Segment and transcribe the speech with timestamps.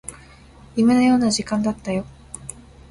[0.75, 2.07] 夢のような時間だったよ